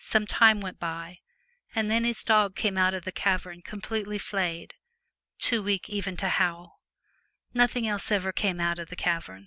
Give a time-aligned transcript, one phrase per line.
[0.00, 1.20] Some time went by,
[1.72, 4.74] and then his dog came out of the cavern completely flayed,
[5.38, 6.82] too weak even to howl.
[7.54, 9.46] Nothing else ever came out of the cavern.